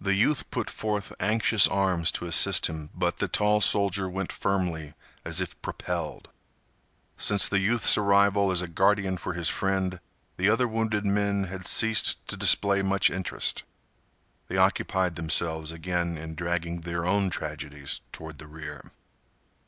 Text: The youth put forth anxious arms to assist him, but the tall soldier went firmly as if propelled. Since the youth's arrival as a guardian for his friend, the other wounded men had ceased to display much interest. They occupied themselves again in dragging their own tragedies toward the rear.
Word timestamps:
The 0.00 0.14
youth 0.14 0.48
put 0.52 0.70
forth 0.70 1.12
anxious 1.18 1.66
arms 1.66 2.12
to 2.12 2.24
assist 2.26 2.68
him, 2.68 2.90
but 2.94 3.16
the 3.16 3.26
tall 3.26 3.60
soldier 3.60 4.08
went 4.08 4.30
firmly 4.30 4.94
as 5.24 5.40
if 5.40 5.60
propelled. 5.60 6.28
Since 7.16 7.48
the 7.48 7.58
youth's 7.58 7.98
arrival 7.98 8.52
as 8.52 8.62
a 8.62 8.68
guardian 8.68 9.16
for 9.16 9.32
his 9.32 9.48
friend, 9.48 9.98
the 10.36 10.48
other 10.48 10.68
wounded 10.68 11.04
men 11.04 11.46
had 11.50 11.66
ceased 11.66 12.24
to 12.28 12.36
display 12.36 12.80
much 12.80 13.10
interest. 13.10 13.64
They 14.46 14.56
occupied 14.56 15.16
themselves 15.16 15.72
again 15.72 16.16
in 16.16 16.36
dragging 16.36 16.82
their 16.82 17.04
own 17.04 17.28
tragedies 17.28 18.02
toward 18.12 18.38
the 18.38 18.46
rear. 18.46 18.92